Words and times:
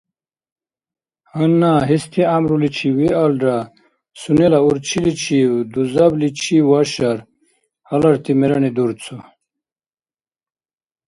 Гьанна 1.31 1.73
гьести 1.87 2.21
гӀямруличив 2.25 2.93
виалра, 2.99 3.57
сунела 4.19 4.59
урчиличив 4.67 5.51
дузабличи 5.73 6.57
вашар, 6.69 7.17
гьаларти 7.87 8.33
мерани 8.39 8.71
дурцу. 8.75 9.17